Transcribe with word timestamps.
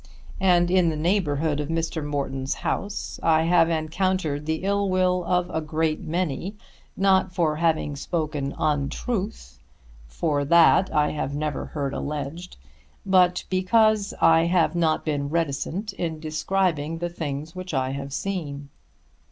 And 0.39 0.71
in 0.71 0.89
the 0.89 0.95
neighbourhood 0.95 1.59
of 1.59 1.67
Mr. 1.69 2.03
Morton's 2.03 2.55
house, 2.55 3.19
I 3.21 3.43
have 3.43 3.69
encountered 3.69 4.47
the 4.47 4.63
ill 4.63 4.89
will 4.89 5.23
of 5.25 5.47
a 5.51 5.61
great 5.61 5.99
many, 5.99 6.55
not 6.97 7.35
for 7.35 7.57
having 7.57 7.95
spoken 7.95 8.55
untruth, 8.57 9.59
for 10.07 10.43
that 10.43 10.91
I 10.91 11.11
have 11.11 11.35
never 11.35 11.65
heard 11.65 11.93
alleged, 11.93 12.57
but 13.05 13.43
because 13.51 14.15
I 14.19 14.45
have 14.45 14.73
not 14.73 15.05
been 15.05 15.29
reticent 15.29 15.93
in 15.93 16.19
describing 16.19 16.97
the 16.97 17.09
things 17.09 17.53
which 17.55 17.71
I 17.71 17.91
have 17.91 18.11
seen. 18.11 18.69